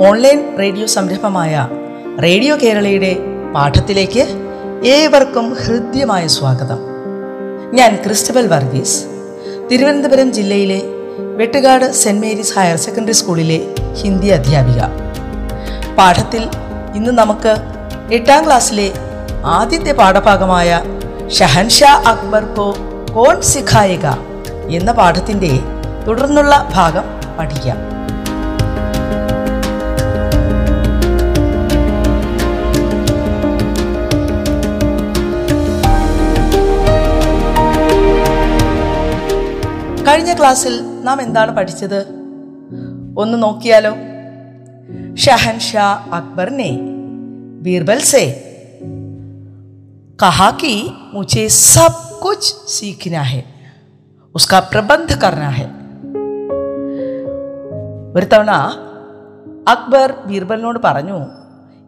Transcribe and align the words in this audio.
Online 0.00 0.58
radio 0.58 0.86
സംരംഭമായ 0.86 1.68
radio 2.22 2.56
കേരളയുടെ 2.56 3.16
പാഠത്തിലേക്ക് 3.54 4.24
ഏവർക്കും 4.84 5.54
ഹൃദ്യമായ 5.54 6.26
സ്വാഗതം. 6.26 6.78
ഞാൻ 7.74 7.98
ക്രിസ്റ്റബൽ 8.04 8.46
വർഗീസ്. 8.46 9.04
തിരുവനന്തപുരം 9.70 10.32
ജില്ലയിലെ 10.32 10.82
Vettukad 11.36 11.92
Saint 11.92 12.26
Mary's 12.26 12.58
higher 12.58 12.76
secondary 12.76 13.12
സ്കൂളിലെ 13.12 13.74
ഹിന്ദി 13.94 14.26
അധ്യാപിക. 14.26 14.82
പാഠത്തിൽ 15.94 16.48
ഇന്ന് 16.94 17.10
നമുക്ക് 17.10 17.56
എട്ടാം 18.12 18.46
ക്ലാസ്സിലെ 18.46 18.92
ആദ്യത്തെ 19.44 19.92
പാഠഭാഗമായ 19.92 20.80
ഷഹൻഷാ 21.28 22.02
അക്ബർ 22.06 22.44
കോ 22.44 22.74
കോൺ 23.14 23.42
സിഖായിക 23.42 24.06
എന്ന 24.68 24.92
പാഠത്തിന്റെ 24.92 25.58
തുടർന്നുള്ള 26.06 26.68
ഭാഗം 26.74 27.04
പഠിക്കാം. 27.38 27.95
കഴിഞ്ഞ 40.15 40.33
ക്ലാസ്സിൽ 40.33 40.75
നാം 41.01 41.21
എന്താണ് 41.21 41.55
പഠിച്ചത് 41.55 41.99
ഒന്ന് 43.17 43.37
നോക്കിയാലോ 43.43 43.93
ഷഹൻ 45.15 45.57
ഷാ 45.59 45.87
अकबर 46.13 46.49
ने 46.49 46.69
बीरबल 47.63 47.99
से 47.99 48.23
कहा 50.19 50.49
कि 50.51 50.73
मुझे 51.13 51.43
सब 51.49 51.93
कुछ 52.21 52.41
सीखना 52.67 53.21
है 53.21 53.41
उसका 54.35 54.59
प्रबंध 54.73 55.11
करना 55.23 55.49
है 55.49 55.67
ഒരു 58.15 58.25
തവണ 58.25 58.51
അക്ബർ 59.67 60.09
ബീർബലിനോട് 60.25 60.79
പറഞ്ഞു 60.79 61.17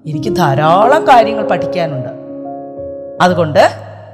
എനിക്ക് 0.06 0.32
ധാരാളം 0.36 1.04
കാര്യങ്ങൾ 1.08 1.46
പഠിക്കാനുണ്ട് 1.48 2.12
അതുകൊണ്ട് 3.22 3.64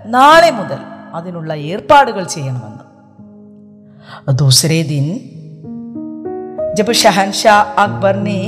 നാളെ 0.05 0.51
മുതൽ 0.51 0.79
അതിനുള്ള 1.13 1.53
ഏർപ്പാടുകൾ 1.69 2.23
ചെയ്യണമെന്ന് 2.23 2.82
दूसरे 4.39 4.79
दिन 4.83 5.07
जब 6.77 6.91
शहनशाह 6.93 7.59
अकबर 7.83 8.15
ने 8.19 8.39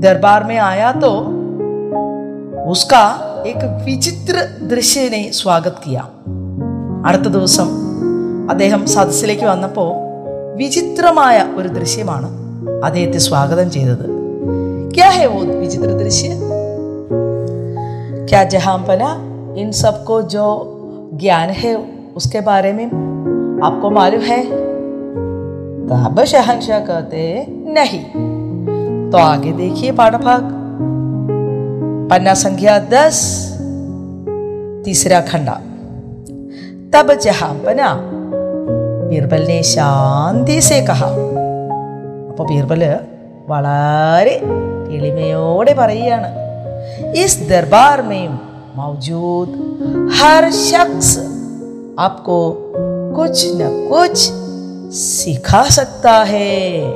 दरबार 0.00 0.44
में 0.44 0.58
आया 0.62 0.92
तो 0.94 1.12
उसका 2.70 3.02
एक 3.46 3.62
വിചിത്ര 3.86 4.36
ദൃശ്യനെ 4.70 5.22
സ്വാഗത് 5.32 5.80
കിയ 5.82 5.98
അടുത്ത 7.08 7.28
ദിവസം 7.36 7.68
അദ്ദേഹം 8.52 8.82
സദസ്സിലേക്ക് 8.94 9.46
വന്നപ്പോൾ 9.46 9.90
വിചിത്രമായ 10.56 11.38
ഒരു 11.58 11.68
ദൃശ്യമാണ് 11.78 12.28
അദ്ദേഹത്തെ 12.88 13.22
സ്വാഗതം 13.28 13.70
ചെയ്തത് 13.76 14.06
क्या 14.96 15.08
है 15.10 15.24
वो 15.26 15.40
विचित्र 15.60 15.88
दृश्य 15.94 16.28
क्या 18.28 18.42
जहांपना 18.44 19.08
इन 19.56 19.68
सबको 19.80 20.16
जो 20.34 20.44
ज्ञान 21.14 21.48
है 21.58 21.72
उसके 22.14 22.40
बारे 22.40 22.70
में 22.72 22.86
आपको 23.60 23.90
मालूम 23.90 24.20
है 24.22 24.42
तब 25.88 26.22
शहनशाह 26.26 26.80
कहते 26.86 27.22
नहीं 27.74 28.02
तो 29.10 29.18
आगे 29.20 29.52
देखिए 29.54 29.92
पाठभाग 30.00 30.50
पन्ना 32.10 32.34
संख्या 32.42 32.78
दस 32.90 33.22
तीसरा 34.84 35.20
खंडा 35.30 35.56
तब 36.92 37.12
जहांपना 37.22 37.88
ബീർബൽ 39.08 39.42
ने 39.48 39.58
ശാന്തി 39.70 40.56
സേ 40.68 40.78
കഹ 40.88 41.02
അപ്പോൾ 42.30 42.44
ബീർബൽ 42.48 42.82
വളരെ 43.50 44.34
എളിമയോടെ 44.96 45.72
പറയുകയാണ് 45.80 46.30
ഇസ് 47.22 47.46
ദർബാർ 47.52 48.00
മേം 48.10 48.32
മൗജൂദ് 48.78 49.56
ഹർ 50.18 50.46
ശഖ്സ് 50.66 51.16
आपको 51.98 52.34
कुछ 53.15 53.45
न 53.55 53.69
कुछ 53.91 54.17
सिखा 54.95 55.63
सकता 55.69 56.11
है। 56.11 56.91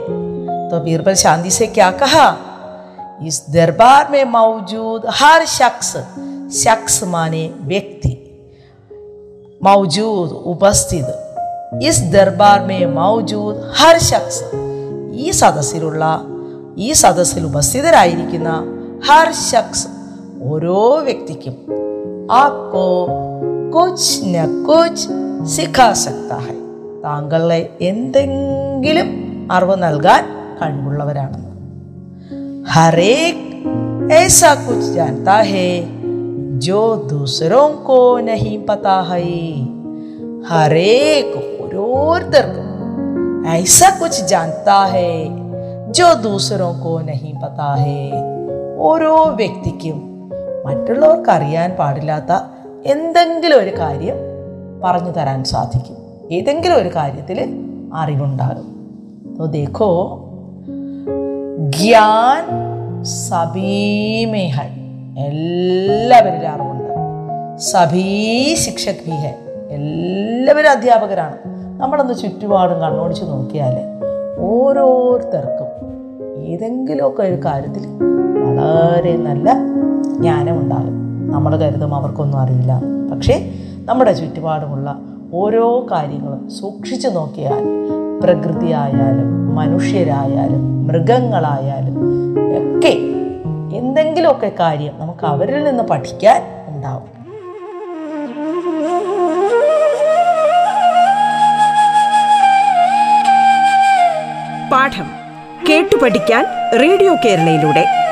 तो 0.69 0.79
बीरबल 0.79 1.13
शांति 1.13 1.49
से 1.49 1.67
क्या 1.67 1.91
कहा? 1.91 2.27
इस 3.25 3.45
दरबार 3.49 4.07
में 4.11 4.23
मौजूद 4.23 5.01
हर 5.09 5.45
शख्स 5.45 5.91
शख्स 6.63 7.03
माने 7.03 7.49
व्यक्ति, 7.61 8.13
मौजूद, 9.63 10.29
उपस्थित, 10.45 11.07
इस 11.83 11.99
दरबार 11.99 12.65
में 12.65 12.85
मौजूद 12.85 13.73
हर 13.77 13.99
शख्स 13.99 14.43
ഈ 15.17 15.31
സദസ്സിലുള്ള 15.31 16.05
ഈ 16.77 16.93
സദസ്സിൽ 16.93 17.43
ഉപസ്ഥിതരായിരിക്കുന്ന 17.45 18.49
ഹർ 19.07 19.31
ശഖ്സ് 19.31 19.87
ഓരോ 20.43 20.79
വ്യക്തിക്കും 20.97 21.55
ആക്കോ 22.31 22.89
കുച്ച് 23.75 24.21
ന 24.25 24.35
കുച്ച് 24.67 25.24
സിഖാ 25.54 25.88
സക്താ 26.02 26.38
ഹൈ 26.46 26.56
താങ്കളെ 27.04 27.60
എന്തെങ്കിലും 27.82 29.08
അറിവ് 29.52 29.76
നൽകാൻ 29.84 30.24
കഴിവുള്ളവരാണെന്ന് 30.60 31.48
ഹരേക് 32.72 33.46
ऐसा 34.14 34.50
कुछ 34.66 34.80
जानता 34.92 35.34
है 35.48 35.68
जो 36.58 36.80
दूसरों 37.10 37.66
को 37.88 37.98
नहीं 38.20 38.56
पता 38.64 38.94
है 39.10 39.26
हरेक 40.50 41.28
ഓരോരുത്തർക്കും 41.62 42.68
ऐसा 43.54 43.88
कुछ 43.98 44.14
जानता 44.24 44.78
है 44.94 45.12
जो 45.92 46.08
दूसरों 46.22 46.72
को 46.82 46.94
नहीं 47.10 47.34
पता 47.44 47.70
है 47.82 48.02
ഓരോ 48.88 49.14
വ്യക്തിക്കും 49.40 49.96
മറ്റുള്ളവർക്ക് 50.66 51.30
അറിയാൻ 51.30 51.70
പാടില്ലാത്ത 51.80 52.32
എന്തെങ്കിലും 52.86 53.58
ഒരു 53.58 53.72
കാര്യം 53.80 54.18
പറഞ്ഞു 54.82 55.12
തരാൻ 55.12 55.40
സാധിക്കും 55.44 55.96
ഏതെങ്കിലും 56.32 56.76
ഒരു 56.76 56.90
കാര്യത്തിൽ 56.96 57.40
അറിവുണ്ടാകും 57.94 58.66
तो 59.36 59.46
देखो 59.48 59.86
ജ്ഞാൻ 61.70 62.44
സഭീമേ 63.20 64.42
ഹൈ 64.48 64.68
എല്ലാവരിലും 65.26 66.48
അറിവുണ്ട് 66.50 66.90
സഭീ 67.62 68.04
ശിക്ഷക് 68.54 69.02
ഭി 69.06 69.16
ഹൈ 69.16 69.32
എല്ലാവരും 69.70 70.70
അധ്യാപകരാണ് 70.70 71.36
നമ്മളൊന്ന് 71.80 72.14
ചുറ്റുപാടും 72.14 72.78
കണ്ണോടിച്ച് 72.80 73.24
നോക്കിയാൽ 73.24 73.76
ഓരോരുത്തർക്കും 74.48 75.70
ഏതെങ്കിലുമൊക്കെ 76.48 77.22
ഒരു 77.22 77.38
കാര്യത്തിൽ 77.46 77.86
വളരെ 78.50 79.14
നല്ല 79.18 79.48
ജ്ഞാനമുണ്ടാകും 80.16 80.96
നമ്മൾ 81.32 81.54
കരുതും 81.56 81.94
അവർക്കൊന്നും 81.94 82.40
അറിയില്ല 82.40 82.74
പക്ഷേ 83.12 83.36
നമ്മുടെ 83.85 84.11
ചുറ്റുപാടുമുള്ള 84.11 84.99
ഓരോ 85.33 85.87
കാര്യങ്ങളും 85.91 86.49
സൂക്ഷിച്ചു 86.49 87.07
നോക്കിയാൽ 87.07 87.63
പ്രകൃതിയായാലും 88.23 89.55
മനുഷ്യരായാലും 89.55 90.87
മൃഗങ്ങളായാലും 90.87 91.97
ഒക്കെ 92.59 92.93
എന്തെങ്കിലുമൊക്കെ 93.77 94.51
കാര്യം 94.59 94.93
നമുക്ക് 94.99 95.25
അവരിൽ 95.25 95.63
നിന്ന് 95.63 95.83
പഠിക്കാൻ 95.83 96.41
ഉണ്ടാവും. 96.67 97.15
പാഠം 104.71 105.07
കേട്ടു 105.69 105.95
പഠിക്കാൻ 106.03 106.45
റേഡിയോ 106.81 107.15
കേരളയിലൂടെ. 107.25 108.04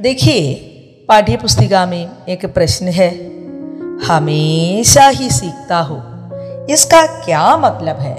देखिए 0.00 0.42
पाठ्य 1.08 1.36
पुस्तिका 1.36 1.86
में 1.86 2.04
एक 2.28 2.46
प्रश्न 2.54 2.88
है 2.92 3.10
हमेशा 4.08 5.08
ही 5.18 5.30
सीखता 5.30 5.78
हो 5.90 5.98
इसका 6.70 7.04
क्या 7.24 7.44
मतलब 7.56 7.98
है 7.98 8.16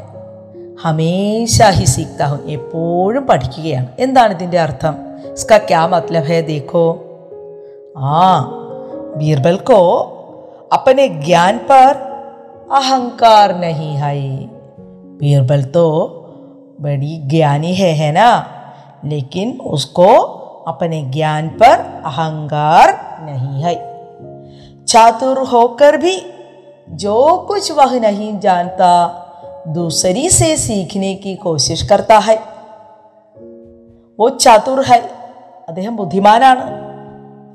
ഹമേശ 0.81 1.57
ഹി 1.77 1.85
സീക്ത 1.93 2.23
ഹു 2.31 2.35
എപ്പോഴും 2.55 3.23
പഠിക്കുകയാണ് 3.29 3.87
എന്താണ് 4.05 4.33
ഇതിൻ്റെ 4.35 4.59
അർത്ഥം 4.65 4.95
इसका 5.37 5.57
क्या 5.69 5.81
मतलब 5.87 6.23
है 6.31 6.37
देखो 6.49 6.83
हाँ 8.03 8.37
बीरबल 9.17 9.57
को 9.69 9.79
अपने 10.77 11.03
ज्ञान 11.25 11.55
पर 11.69 11.89
अहंकार 12.79 13.47
नहीं 13.63 13.93
है 14.03 14.13
बीरबल 15.19 15.61
तो 15.75 15.85
बड़ी 16.81 17.13
ज्ञानी 17.33 17.73
है 17.81 17.91
है 18.01 18.11
ना 18.19 18.29
लेकिन 19.05 19.47
उसको 19.73 20.09
अपने 20.67 21.01
ज्ञान 21.11 21.47
पर 21.49 21.79
अहंकार 22.05 22.91
नहीं 23.21 23.63
है 23.63 23.75
चातुर 24.85 25.39
होकर 25.47 25.97
भी 25.97 26.15
जो 26.97 27.45
कुछ 27.47 27.71
वह 27.71 27.99
नहीं 27.99 28.39
जानता 28.39 28.91
दूसरी 29.67 30.29
से 30.29 30.55
सीखने 30.57 31.15
की 31.15 31.35
कोशिश 31.35 31.81
करता 31.89 32.17
है 32.19 32.37
वो 34.19 34.29
ചാതുർ 34.29 34.79
ഹൈ 34.81 35.01
അദ്ദേഹം 35.69 35.95
ബുദ്ധിമാനാണ് 35.95 36.63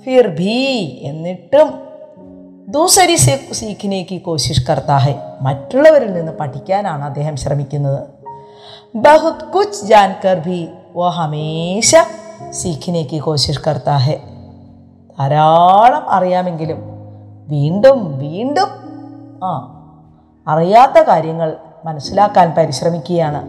ഫിർ 0.03 0.27
ഭീ 0.29 0.59
എന്നിട്ടും 1.03 1.69
ദൂസരി 2.69 3.17
സെ 3.17 3.35
സീഖിനെ 3.53 4.03
കി 4.03 4.19
കോശിഷ് 4.19 4.65
കർത്താ 4.69 4.97
ഹൈ 4.97 5.15
മറ്റുള്ളവരിൽ 5.43 6.13
നിന്ന് 6.13 6.33
പഠിക്കാനാണ് 6.33 7.03
അദ്ദേഹം 7.03 7.37
ശ്രമിക്കുന്നത് 7.37 8.01
ബഹുത് 8.97 9.45
കുച്ച് 9.55 9.87
ജാൻകർ 9.87 10.39
ഭി 10.39 10.61
വോ 10.95 11.09
ഹമേശ 11.09 11.95
സീഖിനെ 12.53 13.03
കി 13.03 13.19
കോശിഷ് 13.19 13.63
കർത്താ 13.69 13.97
ഹൈ 13.97 14.17
ധാരാളം 15.19 16.05
അറിയാമെങ്കിലും 16.11 16.81
വീണ്ടും 17.49 17.99
വീണ്ടും 18.19 18.71
ആ 19.45 19.53
അറിയാത്ത 20.47 20.99
കാര്യങ്ങൾ 21.03 21.51
മനസ്സിലാക്കാൻ 21.85 22.49
പരിശ്രമിക്കുകയാണ് 22.57 23.43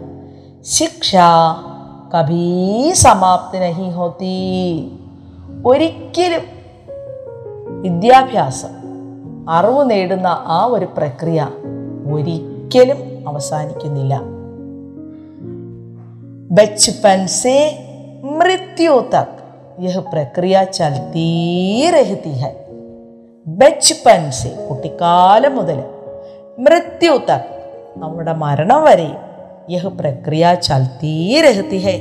ശിക്ഷ 0.64 1.16
കഭീ 2.14 2.92
സമാപ്തി 2.92 3.58
നഹി 3.58 3.88
ഹോത്തി 3.90 4.36
ഒരിക്കലും 5.66 6.44
വിദ്യാഭ്യാസം 7.80 8.74
അറിവ് 9.48 9.82
നേടുന്ന 9.90 10.28
ആ 10.48 10.60
ഒരു 10.64 10.86
പ്രക്രിയ 10.96 11.40
ഒരിക്കലും 12.12 13.00
അവസാനിക്കുന്നില്ല 13.28 14.14
बचपन 16.50 17.26
से 17.26 17.56
मृत्यु 18.38 18.94
तक 19.14 19.30
यह 19.80 19.96
प्रक्रिया 20.12 20.60
चलती 20.78 21.30
रहती 21.96 22.34
है 22.42 22.52
ബച്പൻ 23.46 24.22
സെ 24.38 24.50
കുട്ടിക്കാലം 24.66 25.52
മുതൽ 25.58 25.78
മൃത്യു 26.66 27.14
തക് 27.28 27.50
നമ്മുടെ 27.96 28.32
മരണം 28.42 28.80
വരെ 28.82 29.08
യഹ് 29.70 29.90
പ്രക്രിയ 30.00 30.44
ചൽത്തീ 30.68 31.14
രഹത്തി 31.46 31.80
ഹെ 31.86 31.96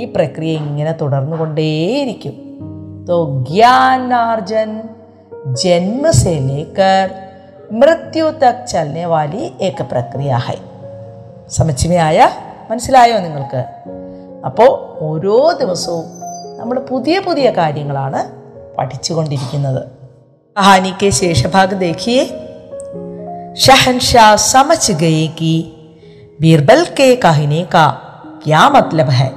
ഈ 0.00 0.06
പ്രക്രിയ 0.16 0.52
ഇങ്ങനെ 0.62 0.92
തുടർന്നുകൊണ്ടേയിരിക്കും 1.02 2.36
तो 3.06 3.16
ज्ञानार्जन 3.48 4.70
जन्म 5.62 6.04
से 6.10 6.34
लेकर 6.40 7.10
मृत्यु 7.72 8.30
तक 8.42 8.64
चलने 8.64 9.04
वाली 9.06 9.42
एक 9.60 9.82
प्रक्रिया 9.92 10.38
है 10.46 10.56
സമച്ചിമയായ 11.48 12.18
മനസ്സിലായോ 12.70 13.16
നിങ്ങൾക്ക് 13.20 13.60
അപ്പോൾ 14.46 14.70
ഓരോ 15.06 15.36
ദിവസവും 15.60 16.06
നമ്മൾ 16.58 16.76
പുതിയ 16.90 17.18
പുതിയ 17.20 17.46
കാര്യങ്ങളാണ് 17.60 18.22
പഠിച്ചുകൊണ്ടിരിക്കുന്നത് 18.78 19.82
कहानी 20.56 20.90
के 21.00 21.08
शेष 21.12 21.40
भाग 21.46 21.70
देखिए 21.76 22.18
शहनशाह 23.58 24.28
समझ 24.44 24.82
गए 25.00 25.26
कि 25.38 25.54
बीरबल 26.40 26.84
के 26.98 27.08
कहने 27.16 27.62
का 27.74 27.86
क्या 28.44 28.62
मतलब 28.76 29.08
है 29.12 29.30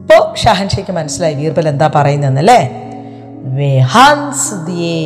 ഇപ്പോൾ 0.00 0.22
ഷഹൻഷയ്ക്ക് 0.36 0.92
മനസ്സിലായി 0.92 1.34
ബീർബൽ 1.34 1.66
എന്താ 1.70 1.86
പറയുന്നതെന്നല്ലേ 1.96 2.60
വേ 3.56 3.68
ഹൻസ് 3.94 4.46
ദിയേ 4.66 5.00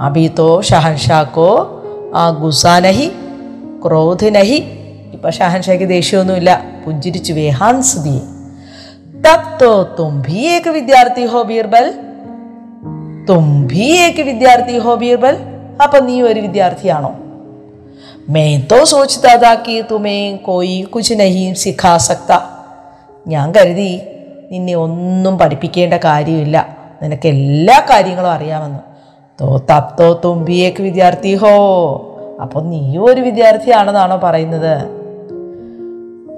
അഭി 0.00 0.24
തോ 0.38 0.48
ഷഹൻഷാക്കോ 0.60 1.50
ആ 2.14 2.24
ഗുസാ 2.40 2.74
നഹി 2.86 3.08
ക്രോധ് 3.86 4.28
നഹി 5.24 5.24
ഇപ്പൊ 5.24 5.30
ഷഹൻഷായ്ക്ക് 5.30 5.88
ദേഷ്യമൊന്നുമില്ല 5.88 6.52
പുഞ്ചിരിച്ചു 6.84 7.32
വേ 7.32 7.46
ഹൻസ് 7.50 7.96
ദിയേ 7.98 8.22
തബ് 9.26 9.50
തോ 9.60 9.72
തും 9.98 10.12
ഭി 10.20 10.38
ഏക 10.50 10.68
വിദ്യാർത്ഥി 10.68 11.24
ഹോ 11.24 11.42
ബീർബൽ 11.42 11.86
തും 13.28 13.66
ഭി 13.66 13.88
ഏക 13.98 14.20
വിദ്യാർത്ഥി 14.20 14.78
ഹോ 14.78 14.94
ബീർബൽ 14.94 15.36
അപ്പൊ 15.84 16.00
നീ 16.00 16.22
ഒരു 16.22 16.40
വിദ്യാർത്ഥിയാണോ 16.40 17.12
मैं 18.28 18.62
तो 18.62 18.84
सोचता 18.84 19.36
था 19.36 19.54
कि 19.56 19.82
तुम्हें 19.90 20.38
कोई 20.38 20.82
कुछ 20.92 21.12
नहीं 21.12 21.54
सिखा 21.54 21.98
सकता 21.98 22.36
ഞാൻ 23.26 23.52
കരുതി 23.52 23.88
നിന്നെ 24.50 24.74
ഒന്നും 24.74 25.38
പഠിപ്പിക്കേണ്ട 25.38 25.94
കാര്യമില്ല 25.94 26.58
നിനക്ക് 27.02 27.28
എല്ലാ 27.28 27.86
കാര്യങ്ങളും 27.90 28.30
അറിയാമെന്ന് 28.30 28.80
തോ 29.38 29.48
തപ് 29.70 29.90
തോ 29.98 30.12
തുമ്പിയേക്ക് 30.24 30.82
വിദ്യാർത്ഥി 30.82 31.34
ഹോ 31.34 31.52
അപ്പോൾ 32.42 32.62
നീയും 32.64 33.04
ഒരു 33.04 33.20
വിദ്യാർത്ഥിയാണെന്നാണോ 33.20 34.16
പറയുന്നത് 34.16 34.74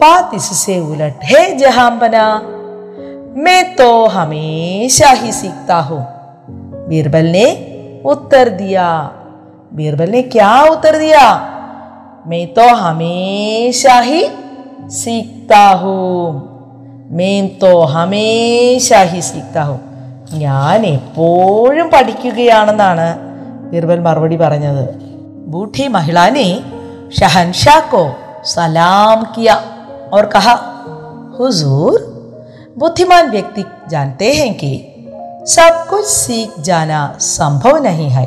बात 0.01 0.31
इससे 0.35 0.79
उलट 0.83 1.25
है 1.25 1.43
जहांपना 1.59 2.25
मैं 3.37 3.63
तो 3.77 3.91
हमेशा 4.09 5.11
ही 5.13 5.33
सीखता 5.33 5.79
हूं 5.81 6.01
बीरबल 6.89 7.27
ने 7.29 7.47
उत्तर 8.07 8.49
दिया 8.57 8.89
बीरबल 9.75 10.11
ने 10.11 10.23
क्या 10.35 10.53
उत्तर 10.71 10.99
दिया 10.99 11.25
मैं 12.27 12.47
तो 12.55 12.69
हमेशा 12.77 13.99
ही 14.01 14.25
सीखता 14.97 15.65
हूं 15.83 16.33
मैं 17.17 17.39
तो 17.59 17.73
हमेशा 17.95 19.01
ही 19.13 19.23
सीखता 19.23 19.63
हूं 19.63 19.79
ഞാൻ 20.35 20.83
എപ്പോഴും 20.89 21.89
പഠിക്കുകയാണെന്നാണ് 21.95 23.09
ബീർബൽ 23.71 23.99
മറുപടി 24.01 24.37
പറഞ്ഞത് 24.37 24.85
ബൂഠി 25.53 25.87
മഹിളാനെ 25.97 26.49
ഷഹൻഷാ 27.19 27.77
को 27.91 28.03
सलाम 28.45 29.19
किया 29.35 29.55
और 30.14 30.26
कहा, 30.26 30.54
हुजूर, 31.40 32.00
बुद्धिमान 32.78 33.30
व्यक्ति 33.32 33.64
जानते 33.90 34.34
हैं 34.34 34.54
कि 34.54 34.94
सब 35.48 35.86
कुछ 35.90 36.06
सीख 36.06 36.60
जाना 36.60 37.18
संभव 37.20 37.78
नहीं 37.78 38.10
है, 38.10 38.26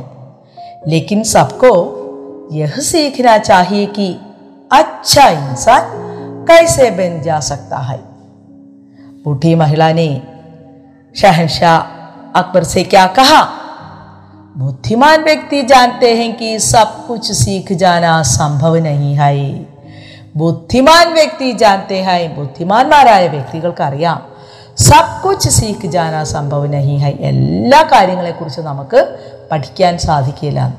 लेकिन 0.89 1.23
सबको 1.23 1.73
यह 2.53 2.77
सीखना 2.81 3.39
चाहिए 3.39 3.87
कि 3.87 4.13
अच्छा 4.73 5.29
इंसान 5.29 5.83
कैसे 6.47 6.91
बन 6.91 7.23
जा 7.23 7.41
सकता 7.41 7.79
है। 7.79 7.99
बूढ़ी 9.25 9.55
महिला 9.55 9.93
ने 9.93 10.23
शहनशाह 11.17 11.79
अकबर 12.41 12.65
से 12.65 12.85
क्या 12.85 13.07
कहा, 13.07 13.43
बुद्धिमान 14.57 15.25
व्यक्ति 15.25 15.63
जानते 15.63 16.15
हैं 16.17 16.37
कि 16.37 16.59
सब 16.59 17.07
कुछ 17.07 17.33
सीख 17.33 17.73
जाना 17.73 18.23
संभव 18.23 18.77
नहीं 18.77 19.15
है। 19.15 19.70
ബുദ്ധിമാൻ 20.37 21.15
വ്യക്തി 21.15 21.51
ജാനത്തെ 21.51 22.03
ഹൈ 22.03 22.27
ബുദ്ധിമാന്മാരായ 22.27 23.27
വ്യക്തികൾക്ക് 23.27 23.83
അറിയാം 23.83 24.27
സബ് 24.79 25.23
കുച്ച് 25.23 25.49
സീഖ് 25.49 25.87
ജാന 25.87 26.23
സംഭവ 26.23 26.67
നഹി 26.67 26.97
ഹൈ 26.97 27.11
എല്ലാ 27.11 27.83
കാര്യങ്ങളെക്കുറിച്ച് 27.83 28.61
നമുക്ക് 28.61 29.19
പഠിക്കാൻ 29.53 29.99
സാധിക്കില്ല. 29.99 30.75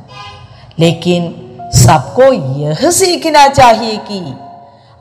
ലേക്കിൻ 0.79 1.35
സബ്കോ 1.75 2.23
യഹ് 2.57 2.89
സീഖിന 2.89 3.47
ചാഹിയേ 3.47 3.95
കി. 3.95 4.33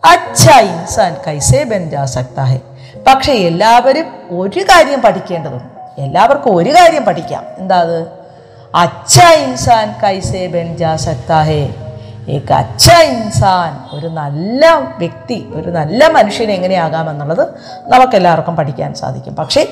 അച്ഛ 0.05 0.51
ഇൻസാൻ 0.51 1.17
കൈസേ 1.27 1.65
ബൻ 1.65 1.91
ജാ 1.91 2.05
സക്താ 2.05 2.45
ഹെ. 2.45 2.61
പക്ഷെ 3.07 3.33
എല്ലാവരും 3.33 4.07
ഒരു 4.31 4.61
കാര്യം 4.61 5.01
പഠിക്കേണ്ടതുണ്ട്. 5.01 6.01
എല്ലാവർക്കും 6.01 6.57
ഒരു 6.57 6.71
കാര്യം 6.71 7.05
പഠിക്കാം. 7.05 7.45
എന്താ 7.59 7.81
അത്? 7.81 8.07
അച്ഛ 8.75 9.21
ഇൻസാൻ 9.21 9.95
കൈസേ 10.05 10.47
ബൻ 10.47 10.77
ജാ 10.77 10.97
സക്താ 10.97 11.43
ഹെ. 11.43 11.90
ഏക 12.29 12.53
അച്ഛ 12.53 12.91
ഇൻസാൻ 12.91 13.97
ഒരു 13.97 14.07
നല്ല 14.07 14.67
വ്യക്തി 14.99 15.49
ഒരു 15.55 15.71
നല്ല 15.71 16.07
മനുഷ്യൻ 16.07 16.51
എങ്ങനെയാകാമെന്നുള്ളത് 16.51 17.49
നമുക്കെല്ലാവർക്കും 17.81 18.57
പഠിക്കാൻ 18.57 18.95
സാധിക്കും. 18.95 19.35
പക്ഷേ 19.35 19.67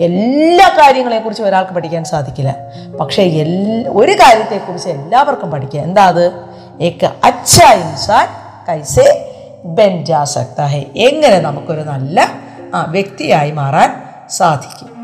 എല്ലാ 0.00 0.68
കാര്യങ്ങളെക്കുറിച്ച് 0.68 1.42
ഒരാൾക്ക് 1.42 1.70
പഠിക്കാൻ 1.70 2.04
സാധിക്കില്ല. 2.04 2.54
പക്ഷേ 3.00 3.22
എൽ 3.22 3.86
ഒരു 3.88 4.12
കാര്യത്തെക്കുറിച്ച് 4.12 4.88
എല്ലാവർക്കും 4.88 5.50
പഠിക്കുക. 5.50 5.80
എന്താ 5.80 6.04
അത്? 6.04 6.32
ഏക 6.80 7.04
അച്ഛ 7.04 7.62
ഇൻസാൻ 7.62 8.28
കൈസേ 8.68 9.30
ബെൻ 9.64 10.04
ജാ 10.04 10.24
സക്ത 10.24 10.60
എങ്ങനെ 10.96 11.38
നമുക്കൊരു 11.40 11.80
നല്ല 11.80 12.44
വ്യക്തിയായി 12.88 13.50
മാറാൻ 13.50 14.02
സാധിക്കും. 14.30 15.03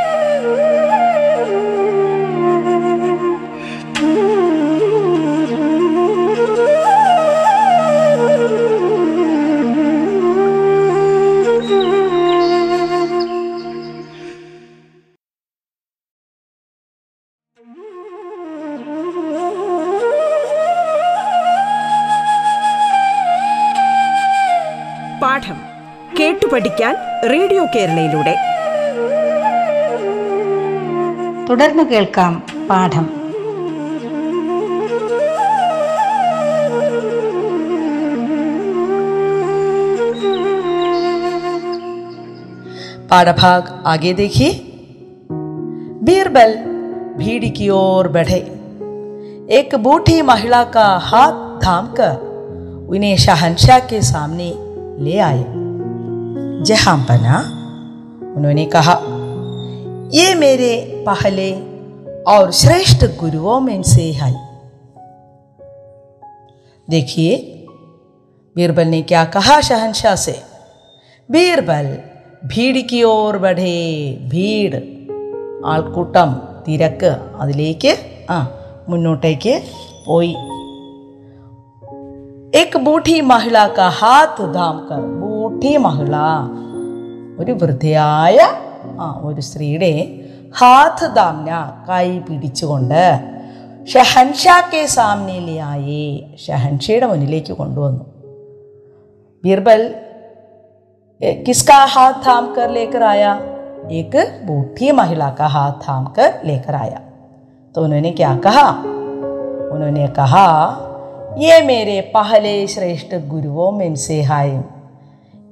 കേരളയിലൂടെ 27.74 28.34
തുടർന്ന് 31.48 31.84
കേൾക്കാം 31.90 32.32
പാഠം 32.68 33.06
पाठभाग 43.10 43.68
आगे 43.86 44.12
देखिए 44.14 44.50
बीरबल 46.06 46.54
भीड़ 47.18 47.44
की 47.56 47.68
ओर 47.70 48.08
बढ़े 48.16 48.38
एक 49.58 49.74
बूढ़ी 49.82 50.20
महिला 50.22 50.62
का 50.76 50.86
हाथ 51.02 51.32
थामकर 51.64 52.24
उन्हें 52.96 53.16
शहनशाह 53.16 53.78
के 53.90 54.00
सामने 54.02 54.48
ले 55.04 55.18
आए 55.28 55.44
जहां 56.68 56.96
बना 57.06 57.38
उन्होंने 58.36 58.64
कहा 58.74 58.96
ये 60.12 60.34
मेरे 60.34 60.72
पहले 61.06 61.50
और 62.32 62.50
श्रेष्ठ 62.52 63.04
गुरुओं 63.20 63.60
में 63.60 63.82
से 63.84 64.10
है 64.12 64.32
देखिए 66.88 67.36
बीरबल 68.56 68.86
ने 68.88 69.00
क्या 69.02 69.24
कहा 69.36 69.60
शहनशाह 69.60 70.14
से 70.26 70.36
बीरबल 71.28 71.86
ഭീഡിക്ക് 72.48 72.98
ഓർ 73.12 73.36
ബഡേ 73.36 73.70
ഭീഡ് 74.32 74.78
ആൾക്കൂട്ടം 75.64 76.30
തിരക്ക് 76.66 77.12
അതിലേക്ക് 77.40 77.92
ആ 78.30 78.38
മുന്നോട്ടേക്ക് 78.88 79.54
പോയി 80.08 80.34
एक 82.52 82.76
बूढ़ी 82.84 83.14
महिला 83.22 83.62
का 83.68 83.86
हाथ 83.96 84.36
धाम 84.54 84.76
कर 84.88 85.00
ബൂഢി 85.20 85.72
മഹിള 85.76 86.14
ഒരു 87.40 87.52
വൃദ്ധയായ 87.60 88.38
ആ 89.04 89.08
ഒരു 89.28 89.42
സ്ത്രീയുടെ 89.48 89.92
ഹാത്ത് 90.60 91.08
ദാംന 91.18 91.50
കൈ 91.88 92.08
പിടിച്ചുകൊണ്ട് 92.26 93.06
ഷഹൻഷാ 93.92 94.56
കെ 94.70 94.82
സാമ്നിലായേ 94.96 96.04
ഷഹൻഷയുടെ 96.44 97.06
മുന്നിലേക്ക് 97.12 97.54
കൊണ്ടുവന്നു 97.62 98.04
ബീർബൽ 99.44 99.82
किसका 101.20 101.76
हाथ 101.86 102.14
थाम 102.22 102.44
कर 102.54 102.70
लेकर 102.70 103.02
आया 103.04 103.32
एक 103.92 104.14
बूढ़ी 104.46 104.90
महिला 104.92 105.28
का 105.30 105.46
हाथ 105.48 105.72
थाम 105.82 106.04
कर 106.16 106.40
लेकर 106.44 106.74
आया 106.76 107.00
तो 107.74 107.84
उन्होंने 107.84 108.10
क्या 108.12 108.32
कहा 108.38 108.66
उन्होंने 109.70 110.06
कहा 110.18 110.46
ये 111.38 111.60
मेरे 111.64 112.00
पहले 112.14 112.52
श्रेष्ठ 112.66 113.14
गुरुओं 113.28 113.70
में 113.72 113.94
से 113.98 114.20
है 114.24 114.48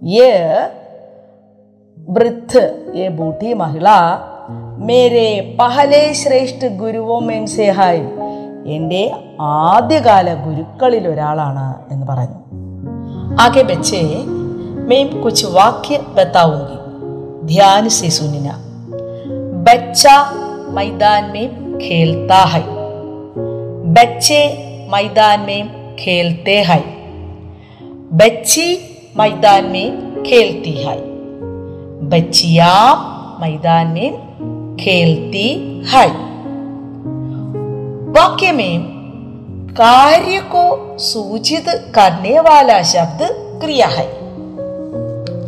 ये 0.03 0.31
വൃദ്ധ 2.08 2.58
ये 3.00 3.10
ബൂട്ടി 3.10 3.54
മഹിള 3.54 3.88
മേരെ 4.78 5.58
പഹലേ 5.60 6.14
ശ്രേഷ്ഠ 6.14 6.66
ഗുരുവോ 6.66 7.20
മെംസേഹായി 7.20 8.02
എന്റെ 8.68 9.12
ആദ്യകാല 9.42 10.34
ഗുരുക്കളിൽ 10.34 11.08
ഒരാളാണ് 11.08 11.76
എന്ന് 11.92 12.08
പറഞ്ഞു. 12.08 12.36
ആകെ 13.42 13.62
ബച്ചേ 13.62 14.02
മേം 14.88 15.22
കുച്ച് 15.22 15.46
വാക്യ 15.46 15.98
ബത്താവുകി 15.98 16.80
ധ്യാന 17.48 17.88
സി 17.88 18.08
സുനിന. 18.08 18.52
ബച്ച 19.64 20.08
മൈതാൻ 20.70 21.32
മേം 21.32 21.80
ഖേൽത്താ 21.88 22.44
ഹൈ. 22.44 22.62
ബച്ചെ 23.86 24.58
മൈതാൻ 24.90 25.46
മേം 25.46 25.70
ഖേൽത്തേ 26.06 26.62
ഹൈ. 26.62 26.80
ബച്ചി 28.12 28.82
മൈതാൻ 29.16 29.72
മേം 29.72 30.24
ഖേൽത്തി 30.30 30.84
ഹൈ. 30.88 31.19
बच्चियाँ 32.02 32.96
मैदान 33.42 33.88
में 33.88 34.12
खेलती 34.80 35.54
है। 35.94 36.08
वाक्य 38.12 38.52
में 38.52 38.80
कार्य 39.72 40.40
को 40.40 40.98
सूचित 40.98 41.66
करने 41.68 42.40
वाला 42.40 42.82
शब्द 42.82 43.20
क्रिया 43.62 43.88
है। 43.88 44.06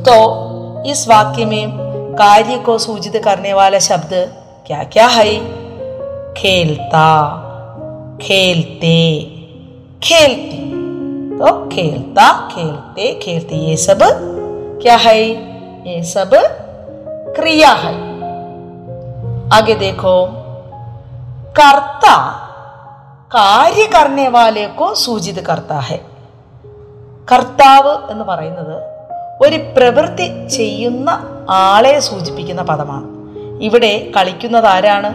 तो 0.03 0.43
इस 0.85 1.07
वाक्य 1.07 1.45
में 1.45 1.69
कार्य 2.13 2.57
को 2.57 2.77
सूचित 2.77 3.21
करने 3.25 3.53
वाला 3.53 3.79
शब्द 3.79 4.33
क्या 4.67 4.83
क्या 4.83 5.07
है? 5.07 5.35
खेलता, 6.33 7.37
खेलते, 8.21 9.21
खेलती। 10.03 10.71
तो 11.37 11.69
खेलता, 11.69 12.49
खेलते 12.51 13.19
खेलते 13.23 13.55
ये 13.55 13.77
सब 13.77 13.99
क्या 14.81 14.95
है? 14.95 15.50
ये 15.85 16.01
सब 16.03 16.33
क्रिया 17.35 17.69
है 17.83 17.93
आगे 19.57 19.75
देखो 19.75 20.13
कर्ता 21.59 22.15
कार्य 23.35 23.85
करने 23.95 24.27
वाले 24.37 24.65
को 24.79 24.87
കർത്താവ് 27.31 28.11
എന്ന് 28.11 28.23
പറയുന്നത് 28.23 28.83
ഒരു 29.41 29.55
പ്രവൃത്തി 29.77 30.47
ചെയ്യുന്ന 30.47 31.09
ആളെ 31.49 31.99
സൂചിപ്പിക്കുന്ന 31.99 32.61
പദമാണ്. 32.61 33.07
ഇവിടെ 33.63 34.11
കളിക്കുന്നത് 34.17 34.65
ആരാണ്? 34.65 35.13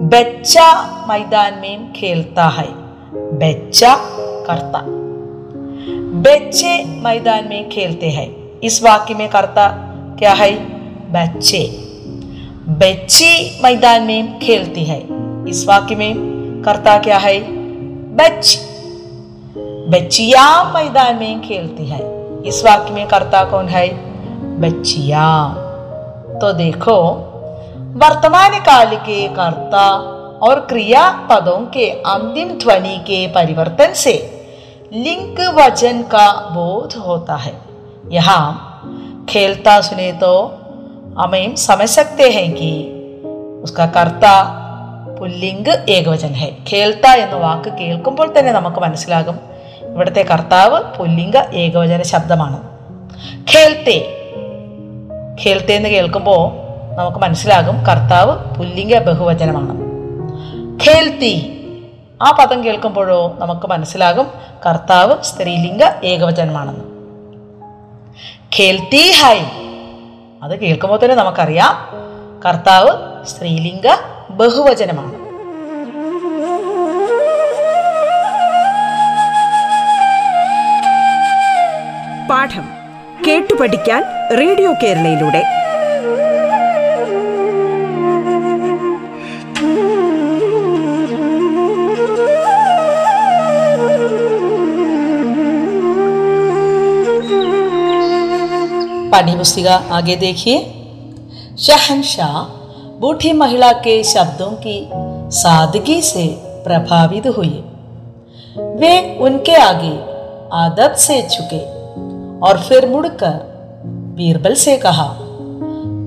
ബെച്ച 0.00 0.58
മൈതാൻ 1.06 1.60
മീൻ 1.60 1.92
ഖേൽത്ത 2.00 2.40
ഹൈ 2.40 2.66
ബെച്ച 3.32 3.84
കർത്ത. 4.48 4.84
ബെച്ചെ 6.12 6.84
മൈതാൻ 7.00 7.48
മീൻ 7.48 7.70
ഖേൽത്തെ 7.76 8.08
इस 8.62 8.82
वाक्य 8.82 9.14
में 9.14 9.28
कर्ता, 9.28 9.68
क्या 10.18 10.32
है? 10.32 10.52
बच्चे। 11.12 11.68
बच्ची 12.68 13.62
मैदान 13.62 14.02
में 14.02 14.40
खेलती 14.40 14.84
है। 14.84 15.06
इस 15.48 15.66
वाक्य 15.68 15.94
में 15.94 16.14
कर्ता, 16.64 16.98
क्या 16.98 17.18
है? 17.18 17.40
बच्ची। 18.16 18.58
बच्चिया 19.88 20.64
मैदान 20.64 21.16
में 21.16 21.40
खेलती 21.40 21.86
है। 21.86 22.00
इस 22.42 22.62
वाक्य 22.64 22.92
में 22.92 23.08
कर्ता, 23.08 23.44
कौन 23.44 23.68
है? 23.68 23.88
बच्चिया। 24.60 25.48
तो 26.40 26.52
देखो, 26.52 27.02
वर्तमान 27.76 28.50
काल 28.60 28.96
के 28.96 29.28
कर्ता 29.28 29.88
और 30.42 30.60
क्रिया 30.60 31.10
पदों 31.10 31.66
के 31.66 31.90
अंतिम 31.90 32.48
ध्वनि 32.48 32.98
के 32.98 33.26
परिवर्तन 33.26 33.92
से 33.92 34.44
लिंग 34.92 35.54
वचन 35.54 36.02
का 36.02 36.32
बोध 36.32 36.94
होता 36.94 37.34
है। 37.36 37.71
यहाँ 38.11 38.41
खेलता 39.29 39.79
सुने 39.81 40.11
तो 40.13 40.31
हमें 41.17 41.55
समझ 41.55 41.89
सकते 41.89 42.29
हैं 42.29 42.51
कि 42.51 42.71
उसका 43.63 43.85
कर्ता 43.87 44.35
പുല്ലിംഗ് 45.19 45.73
ഏകവചൻ 45.89 46.33
ഹെ 46.33 46.47
ഖേൽത്ത 46.69 47.05
എന്ന 47.07 47.35
വാക്ക് 47.35 47.69
കേൾക്കുമ്പോൾ 47.69 48.27
തന്നെ 48.39 48.51
നമുക്ക് 48.51 48.79
മനസ്സിലാകും 48.79 49.37
ഇവിടുത്തെ 49.83 50.21
കർത്താവ് 50.21 50.79
പുല്ലിംഗ 50.97 51.37
ഏകവചന 51.53 52.03
ശബ്ദമാണ് 52.03 52.57
ഖേൽത്തെ 53.53 53.97
ഖേൽത്തെ 55.43 55.73
എന്ന് 55.75 55.89
കേൾക്കുമ്പോൾ 55.89 56.43
നമുക്ക് 56.95 57.17
മനസ്സിലാകും 57.17 57.77
കർത്താവ് 57.89 58.35
പുല്ലിംഗ 58.55 58.99
ബഹുവചനമാണ് 58.99 59.73
ഖേൽത്തി 60.85 61.33
ആ 62.23 62.31
പദം 62.39 62.65
കേൾക്കുമ്പോഴോ 62.65 63.35
നമുക്ക് 63.39 63.67
മനസ്സിലാകും 63.67 64.27
കർത്താവ് 64.65 65.15
സ്ത്രീലിംഗ 65.23 65.83
ഏകവചനമാണെന്ന് 66.03 66.85
അത് 70.42 70.60
കേൾക്കുമ്പോൾ 70.60 70.98
തന്നെ 71.04 71.16
നമുക്കറിയാം 71.16 71.74
കർത്താവ് 72.46 73.26
സ്ത്രീലിംഗ 73.26 73.86
ബഹുവചനമാണ്. 74.30 75.12
പാഠം 82.30 82.66
കേട്ടു 83.26 83.54
പഠിക്കാൻ 83.54 84.04
റേഡിയോ 84.38 84.72
കേരളയിലൂടെ. 84.82 85.61
पाठ्य 99.12 99.36
पुस्तिका 99.36 99.74
आगे 99.90 100.16
देखिए। 100.16 100.58
शहनशाह 101.58 102.38
बूढ़ी 103.00 103.32
महिला 103.32 103.72
के 103.72 104.02
शब्दों 104.04 104.50
की 104.66 104.88
सादगी 105.32 106.00
से 106.02 106.26
प्रभावित 106.64 107.26
हुए 107.26 107.62
वे 108.76 109.18
उनके 109.20 109.54
आगे 109.54 109.92
आदत 110.52 110.96
से 110.98 111.20
झुके 111.22 111.60
और 112.40 112.58
फिर 112.58 112.88
मुड़कर 112.88 113.38
बीरबल 114.16 114.54
से 114.54 114.76
कहा, 114.76 115.06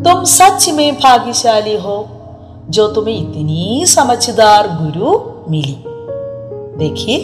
तुम 0.05 0.23
सच 0.23 0.69
में 0.69 0.95
भाग्यशाली 0.95 1.75
हो, 1.75 1.97
जो 2.69 2.87
तुम्हें 2.87 3.15
इतनी 3.15 3.85
समझदार 3.85 4.67
गुरु 4.81 5.17
मिली। 5.51 5.77
देखिए, 6.77 7.19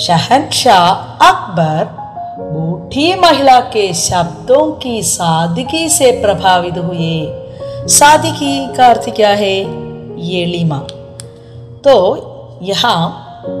शहनशाह 0.00 0.88
अकबर 1.28 2.05
बूढ़ी 2.53 3.13
महिला 3.15 3.59
के 3.73 3.85
शब्दों 3.95 4.65
की 4.83 5.01
सादगी 5.05 5.87
से 5.89 6.11
प्रभावित 6.21 6.77
हुए 6.79 7.13
सादगी 7.91 8.55
का 8.77 8.87
अर्थ 8.87 9.09
क्या 9.15 9.29
है 9.37 9.55
ये 10.25 10.45
लीमा 10.47 10.79
तो 11.85 11.95
यहाँ 12.63 12.97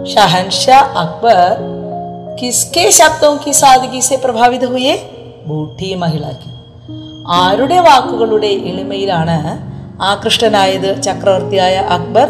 शहनशाह 0.07 0.99
अकबर 1.01 1.69
किसके 2.39 2.89
शब्दों 2.93 3.35
की 3.37 3.53
सादगी 3.55 4.01
से 4.01 4.17
प्रभावित 4.17 4.63
हुए 4.65 4.93
ബൂട്ടി 5.49 5.87
മഹിളാക്കി 6.01 6.49
ആരുടെ 7.39 7.77
വാക്കുകളുടെ 7.87 8.51
എളിമയിലാണ് 8.69 9.37
ആകൃഷ്ടനായത് 10.09 10.89
ചക്രവർത്തിയായ 11.05 11.75
അക്ബർ 11.95 12.27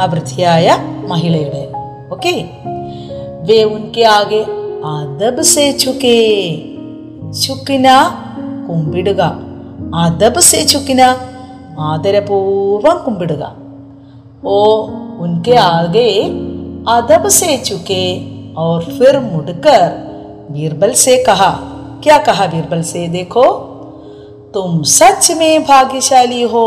ആ 0.00 0.04
വൃത്തിയായ 0.12 0.66
മഹിളയുടെ 1.10 1.62
ഓക്കെ 2.14 2.34
വേ 3.48 3.58
ഉൻകെ 3.74 4.04
ആകെ 4.16 4.42
അദബ് 4.92 5.44
സേ 5.52 5.66
ചുക്കേ 5.82 6.18
ചുക്കിന 7.42 7.86
കുമ്പിടുക 8.66 9.22
അദബ് 10.02 10.42
സേ 10.48 10.60
ചുക്കിന 10.72 11.02
ആദരപൂർവം 11.90 12.98
കുമ്പിടുക 13.06 13.44
ओ 14.48 14.58
उनके 15.18 15.54
आगे 15.58 16.10
अदब 16.88 17.24
से 17.30 17.56
चुके 17.58 18.02
और 18.56 18.84
फिर 18.96 19.18
मुड़कर 19.22 19.80
बीरबल 20.50 20.92
से 20.96 21.16
कहा 21.24 21.48
क्या 22.04 22.18
कहा 22.18 22.46
बीरबल 22.46 22.82
से 22.84 23.06
देखो 23.08 23.46
तुम 24.54 24.82
सच 24.90 25.30
में 25.38 25.62
भाग्यशाली 25.64 26.42
हो 26.52 26.66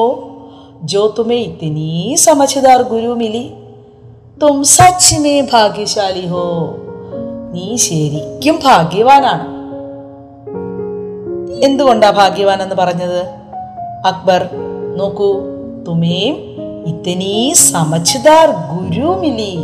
जो 0.85 1.07
तुम्हें 1.17 1.41
इतनी 1.41 2.17
समझदार 2.19 2.83
गुरु 2.91 3.15
मिली 3.15 3.45
തും 4.41 4.57
സച്ച് 4.73 5.15
മേ 5.23 5.33
ഭാഗ്യശാലി 5.51 6.25
ഹോ 6.33 6.43
നീ 7.54 7.76
ശരിക്കും 7.76 8.60
ഭാഗ്യവാനാണ്. 8.64 9.46
എന്തുകൊണ്ടാ 11.64 12.10
ഭാഗ്യവാൻ 12.10 12.62
എന്ന് 12.62 12.74
പറഞ്ഞത്? 12.74 13.26
അക്ബർ 14.06 14.48
നോക്കൂ 14.96 15.40
തുമേം 15.88 16.34
ഇത്തനീ 16.86 17.52
സമച്ചുദാർ 17.52 18.50
ഗുരു 18.50 19.18
മിലി 19.20 19.58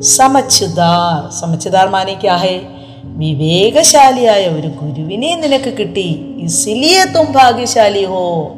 സമച്ചുദാർ 0.00 1.32
സമച്ചിദാർ 1.32 1.88
മാനിക്കാഹേ 1.88 2.60
വിവേകശാലിയായ 3.04 4.46
ഒരു 4.46 4.68
ഗുരുവിനെ 4.68 5.34
നിനക്ക് 5.34 5.78
കിട്ടി. 5.78 6.34
ഇസിലിയെ 6.38 7.04
തും 7.04 7.32
ഭാഗ്യശാലി 7.32 8.04
ഹോ. 8.04 8.52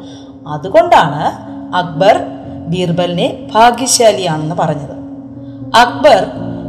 അതുകൊണ്ടാണ് 0.48 1.22
അക്ബർ 1.76 2.20
ബീർബലിനെ 2.68 3.48
ഭാഗ്യശാലിയാണെന്ന് 3.54 4.54
പറഞ്ഞത്. 4.54 4.96
അക്ബർ 5.76 6.26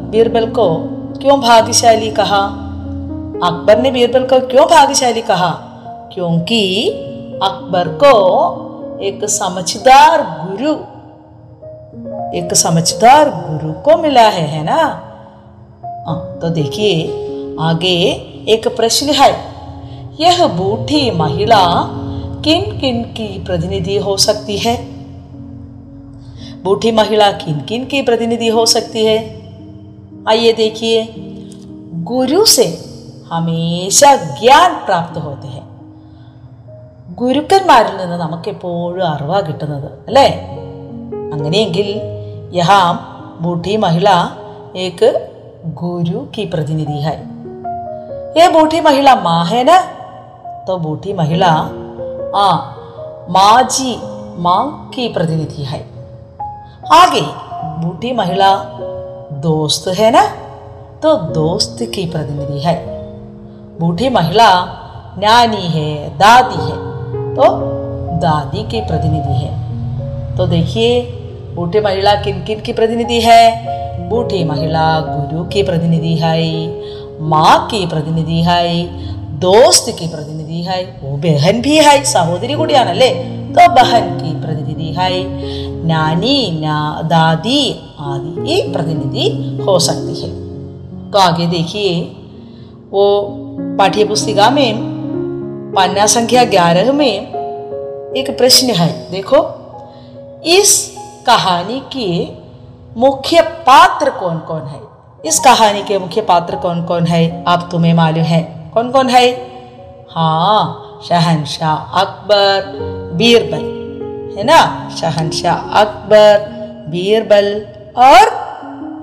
ബീർബൽക്കോ 0.09 0.81
क्यों 1.21 1.41
भाग्यशाली 1.41 2.11
कहा? 2.11 2.45
अकबर 3.43 3.81
ने 3.81 3.91
बीरबल 3.91 4.23
को 4.23 4.47
क्यों 4.47 4.65
भाग्यशाली 4.65 5.21
कहा? 5.21 5.49
क्योंकि 6.13 6.89
अकबर 7.43 7.87
को 7.87 8.99
एक 9.03 9.25
समझदार 9.25 10.21
गुरु 10.21 10.73
एक 12.37 12.53
समझदार 12.53 13.29
गुरु 13.29 13.73
को 13.73 13.97
मिला 13.97 14.21
है 14.21 14.47
है 14.47 14.63
ना? 14.63 14.77
हाँ, 16.07 16.39
तो 16.41 16.49
देखिए 16.49 17.03
आगे 17.59 17.97
एक 18.47 18.67
प्रश्न 18.67 19.09
है। 19.09 19.35
यह 20.19 20.47
बूढ़ी 20.47 21.11
महिला 21.11 21.83
किन 22.43 22.79
किन 22.79 23.03
की 23.03 23.43
प्रतिनिधि 23.43 23.97
हो 23.97 24.17
सकती 24.17 24.57
है? 24.57 24.75
बूढ़ी 26.63 26.91
महिला 26.91 27.31
किन 27.31 27.59
किन 27.59 27.85
की 27.85 28.01
प्रतिनिधि 28.01 28.47
हो 28.47 28.65
सकती 28.65 29.05
है? 29.05 29.38
आइए 30.28 30.52
देखिए 30.60 30.98
गुरु 32.10 32.44
से 32.54 32.66
हमेशा 33.32 34.10
ज्ञान 34.40 34.72
प्राप्त 34.86 35.18
होते 35.26 35.48
हैं 35.48 35.62
ഗുരുക്കന്മാരിൽ 37.18 37.96
നിന്ന് 38.00 38.16
നമുക്ക് 38.22 38.48
എപ്പോഴും 38.50 39.02
അറിവാ 39.10 39.38
കിട്ടുന്നത് 39.40 39.88
അല്ലേ 40.08 40.28
അങ്ങനെയെങ്കിൽ 41.34 41.88
യഹാം 42.58 42.96
ബൂഢി 43.44 43.74
മഹിള 43.84 44.08
ഏക്ക് 44.84 45.08
ഗുരു 45.74 46.20
की 46.26 46.44
प्रतिनिधि 46.46 46.98
है 47.00 47.12
ये 48.36 48.48
बूढ़ी 48.48 48.80
महिला 48.80 49.14
माँ 49.18 49.44
है 49.46 49.62
ना 49.64 49.76
तो 50.66 50.76
बूढ़ी 50.78 51.12
महिला 51.12 51.50
आ 52.36 52.48
माँ 53.28 53.62
जी 53.74 53.92
माँ 54.38 54.60
की 54.94 55.08
प्रतिनिधि 55.08 55.64
है 55.64 55.80
आगे 56.92 57.22
बूढ़ी 57.80 58.12
महिला 58.12 58.50
दोस्त 59.31 59.87
है 59.87 60.11
ना? 60.11 60.21
तो 61.01 61.15
दोस्त 61.33 61.77
की 61.95 62.05
प्रतिनिधि 62.05 62.59
है। 62.59 62.75
बूढ़ी 63.79 64.09
महिला 64.09 64.49
नानी 65.17 65.67
है, 65.67 66.09
दादी 66.09 66.61
है 66.61 66.77
तो 67.35 67.43
दादी 68.19 68.63
की 68.63 68.81
प्रतिनिधि 68.81 69.35
है। 69.35 70.37
तो 70.37 70.47
देखिए, 70.47 71.01
बूढ़ी 71.55 71.79
महिला 71.79 72.15
किन 72.15 72.43
किन 72.43 72.59
की 72.59 72.73
प्रतिनिधि 72.73 73.19
है? 73.21 74.09
बूढ़ी 74.09 74.43
महिला 74.43 74.99
गुरु 74.99 75.43
की 75.43 75.63
प्रतिनिधि 75.63 76.15
है, 76.15 76.67
माँ 77.21 77.67
की 77.67 77.85
प्रतिनिधि 77.85 78.41
है, 78.41 78.85
दोस्त 79.39 79.95
की 79.99 80.07
प्रतिनिधि 80.07 80.61
है, 80.61 80.83
वो 81.03 81.17
बहन 81.17 81.61
भी 81.61 81.77
है, 81.77 82.03
सहोदरी 82.03 82.53
गुड़िया 82.53 82.83
नले 82.83 83.09
तो 83.49 83.69
बहन 83.69 84.09
की 84.17 84.31
प्रतिनिधि 84.41 84.93
है। 84.97 85.11
नानी 85.85 86.59
ना 86.61 86.77
दादी 87.05 87.61
आदि 87.99 88.31
की 88.37 88.61
प्रतिनिधि 88.73 89.27
हो 89.65 89.77
सकती 89.79 90.21
है 90.21 90.29
तो 91.11 91.17
आगे 91.17 91.47
देखिए 91.47 91.99
वो 92.91 93.05
पाठ्य 93.77 94.05
पुस्तिका 94.05 94.49
में 94.49 94.75
पन्ना 95.75 96.05
संख्या 96.05 96.43
ग्यारह 96.45 96.91
में 96.91 97.11
एक 98.17 98.29
प्रश्न 98.37 98.73
है 98.73 98.89
देखो 99.11 99.41
इस 100.49 100.75
कहानी 101.27 101.79
के 101.95 102.09
मुख्य 102.99 103.41
पात्र 103.67 104.09
कौन 104.09 104.39
कौन 104.39 104.61
है 104.67 104.81
इस 105.25 105.39
कहानी 105.39 105.83
के 105.83 105.97
मुख्य 105.99 106.21
पात्र 106.21 106.55
कौन 106.55 106.83
कौन 106.83 107.05
है 107.05 107.23
आप 107.47 107.67
तुम्हें 107.71 107.93
मालूम 107.93 108.23
है 108.23 108.41
कौन 108.73 108.91
कौन 108.91 109.09
है 109.09 109.25
हाँ 110.11 111.01
शहनशाह 111.09 111.99
अकबर 112.01 112.71
बीरबल 113.15 113.78
है 114.37 114.43
ना? 114.43 114.89
शहनशाह 114.89 115.55
अकबर, 115.55 116.59
बीरबल 116.89 117.67
और 117.97 118.29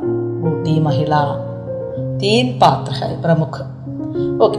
बूढ़ी 0.05 0.81
महिला। 0.81 1.43
तीन 2.21 2.59
पात्र 2.59 2.93
है 2.93 3.23
प्रमुख। 3.23 3.61
ओके 4.41 4.59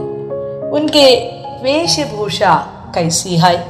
उनके 0.70 1.14
वेशभूषा 1.62 2.54
कैसी 2.94 3.36
है? 3.36 3.66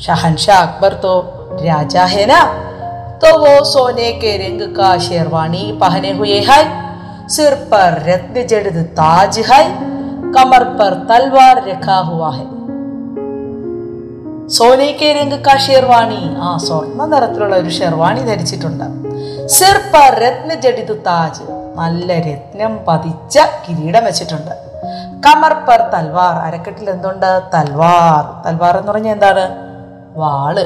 शहनशाह 0.00 0.62
अकबर 0.66 0.94
तो 0.94 1.20
राजा 1.52 2.04
है 2.04 2.26
ना? 2.26 2.44
तो 3.16 3.38
वो 3.38 3.64
सोने 3.64 4.12
के 4.12 4.36
रंग 4.36 4.76
का 4.76 4.98
शेरवानी 4.98 5.78
पहने 5.80 6.12
हुए 6.12 6.44
है। 6.48 6.86
सिर 7.28 7.54
पर 7.54 8.02
रत्न 8.08 8.46
जड़ित 8.46 8.76
ताज 8.76 9.38
है। 9.38 9.64
कमर 10.32 10.64
पर 10.64 10.94
तलवार 11.08 11.68
रखा 11.68 11.96
हुआ 11.96 12.34
है। 12.34 12.55
സോനയ്ക്ക് 14.48 15.20
രംഗക്ക 15.20 15.56
ഷെർവാണി. 15.56 16.36
ആ 16.40 16.56
സ്വർണ 16.56 17.04
നിറത്തിലുള്ള 17.04 17.56
ഒരു 17.56 17.68
ഷെർവാണി 17.68 18.20
ധരിച്ചിട്ടുണ്ട്. 18.20 18.84
സിർപ്പ 19.46 19.96
രത്ന 19.96 20.54
ജഡിത് 20.54 21.04
താജ്. 21.06 21.42
നല്ല 21.76 22.12
രത്നം 22.12 22.80
പതിച്ച 22.88 23.38
കിരീടം 23.38 24.04
വെച്ചിട്ടുണ്ട്. 24.04 24.50
കമർ 25.26 25.52
പർ 25.52 25.90
തൽവാർ. 25.94 26.34
അരക്കെട്ടിൽ 26.34 26.90
എന്തുണ്ട്? 26.90 27.42
തൽവാർ. 27.54 28.48
തൽവാർ 28.48 28.76
എന്ന് 28.76 28.92
പറഞ്ഞാൽ 28.92 29.12
എന്താണ്? 29.12 29.56
വാൾ. 30.16 30.56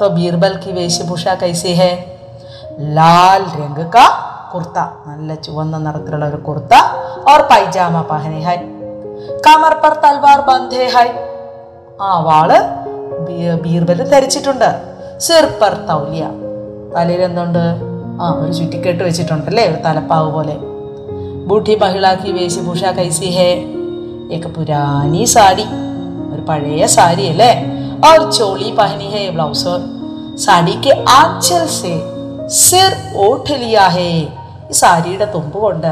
തോ 0.00 0.08
ബീർബൽ 0.08 0.56
കി 0.56 0.70
വേശഭൂഷ 0.70 1.28
കൈസി 1.28 2.00
ലാൽ 2.80 3.42
രംഗക്ക 3.42 3.96
കുർത്ത. 4.54 4.78
നല്ല 5.06 5.34
ചുവന്ന 5.34 5.78
നിറത്തിലുള്ള 5.78 6.28
ഒരു 6.28 6.36
കുർത്ത. 6.36 6.74
ഓർ 7.32 7.42
പൈജാമ 7.42 8.00
പഹനെ 8.00 8.40
ഹൈ. 8.40 8.56
കമർ 9.46 9.74
പർ 9.74 9.94
തൽവാർ 9.94 10.40
ബന്ധേ 10.40 10.88
ഹൈ. 10.88 11.08
ആ 12.02 12.20
വാൾ 12.20 12.83
ബീ- 13.25 13.57
ബീർബല് 13.63 14.03
ധരിച്ചിട്ടുണ്ട് 14.11 14.69
സിർ 15.19 15.45
പർ 15.59 15.73
തൗലിയ 15.87 16.23
തലയിൽ 16.93 17.21
എന്തുണ്ട് 17.25 17.63
ആ 18.19 18.29
ഒരു 18.37 18.51
ചുറ്റിക്കെട്ട് 18.53 19.03
വെച്ചിട്ടുണ്ടല്ലേ 19.03 19.65
ഒരു 19.67 19.79
തലപ്പാവ് 19.85 20.29
പോലെ 20.31 20.55
ബൂഢി 21.49 21.75
മഹിളാക്കി 21.81 22.31
വേശഭൂഷ 22.37 22.83
കൈസി 22.97 23.29
ഹേ 23.37 23.49
एक 24.31 24.43
പുരാനി 24.55 25.23
സാരി 25.31 25.63
ഒരു 26.31 26.41
പഴയ 26.47 26.83
സാരി 26.95 27.25
അല്ലേ 27.31 27.51
और 28.01 28.19
चोली 28.31 28.69
पहनी 28.73 29.07
है 29.13 29.23
ब्लाउज 29.31 29.63
साड़ी 30.39 30.75
के 30.83 30.91
आंचल 31.15 31.65
से 31.73 31.93
സിർ 32.59 32.91
ഓട്ട് 33.23 33.55
ലിയാ 33.55 33.85
ഹേ 33.95 34.05
ഈ 34.11 34.21
സാരിയുടെ 34.77 35.27
തുമ്പ് 35.33 35.57
കൊണ്ട് 35.59 35.89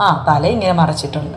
ആ 0.00 0.08
തല 0.26 0.42
ഇങ്ങനെ 0.48 0.74
മറച്ചിട്ടുണ്ട് 0.74 1.36